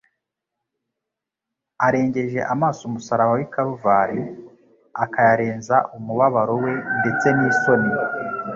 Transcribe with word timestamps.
Arengeje 1.85 2.39
amaso 2.53 2.81
umusaraba 2.89 3.31
w'i 3.37 3.47
Karuvali, 3.53 4.23
akayarenza 5.03 5.75
umubabaro 5.97 6.53
we 6.63 6.73
ndetse 6.99 7.27
n'isoni, 7.37 7.91